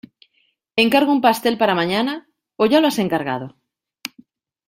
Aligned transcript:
Encargo 0.83 1.11
un 1.13 1.21
pastel 1.27 1.55
para 1.59 1.75
mañana 1.79 2.27
¿o 2.61 2.63
ya 2.71 2.79
lo 2.81 2.87
has 2.87 2.97
encargado? 2.97 3.47